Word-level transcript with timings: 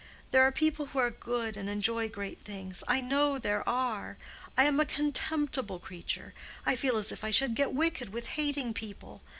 There 0.31 0.41
are 0.41 0.51
people 0.51 0.87
who 0.87 0.97
are 0.97 1.11
good 1.11 1.55
and 1.55 1.69
enjoy 1.69 2.09
great 2.09 2.41
things—I 2.41 3.01
know 3.01 3.37
there 3.37 3.61
are. 3.69 4.17
I 4.57 4.63
am 4.63 4.79
a 4.79 4.83
contemptible 4.87 5.77
creature. 5.77 6.33
I 6.65 6.75
feel 6.75 6.97
as 6.97 7.11
if 7.11 7.23
I 7.23 7.29
should 7.29 7.53
get 7.53 7.71
wicked 7.75 8.09
with 8.09 8.29
hating 8.29 8.73
people. 8.73 9.21